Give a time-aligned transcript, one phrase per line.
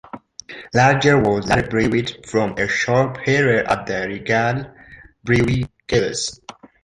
[0.73, 4.65] Lager was later brewed for a short period at the Regal
[5.23, 6.41] Brewery, Kells.